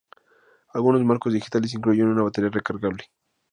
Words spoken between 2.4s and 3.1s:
recargable.